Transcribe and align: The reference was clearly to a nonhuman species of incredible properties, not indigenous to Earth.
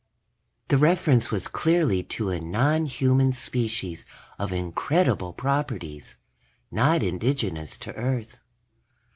The 0.69 0.79
reference 0.79 1.29
was 1.29 1.47
clearly 1.47 2.01
to 2.17 2.31
a 2.31 2.39
nonhuman 2.39 3.33
species 3.35 4.03
of 4.39 4.51
incredible 4.51 5.31
properties, 5.31 6.17
not 6.71 7.03
indigenous 7.03 7.77
to 7.77 7.93
Earth. 7.93 8.39